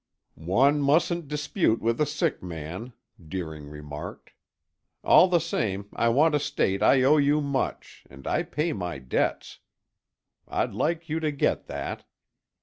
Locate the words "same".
5.37-5.89